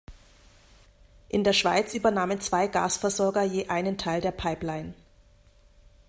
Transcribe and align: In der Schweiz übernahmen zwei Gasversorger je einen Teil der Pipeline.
In 1.29 1.43
der 1.43 1.53
Schweiz 1.53 1.93
übernahmen 1.93 2.41
zwei 2.41 2.65
Gasversorger 2.67 3.43
je 3.43 3.67
einen 3.69 3.99
Teil 3.99 4.19
der 4.19 4.31
Pipeline. 4.31 4.95